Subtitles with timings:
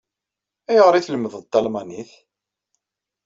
[0.69, 2.11] Ayɣer ay tlemdeḍ talmanit?